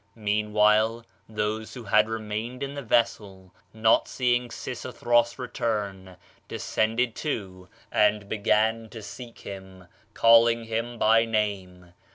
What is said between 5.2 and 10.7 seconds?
return, descended too, and began to seek him, calling